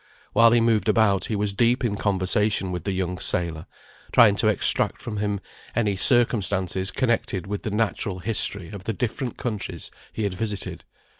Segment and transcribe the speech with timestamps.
[0.33, 3.67] While he moved about he was deep in conversation with the young sailor,
[4.11, 5.39] trying to extract from him
[5.75, 10.85] any circumstances connected with the natural history of the different countries he had visited.